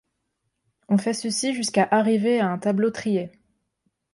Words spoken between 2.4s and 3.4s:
un tableau trié.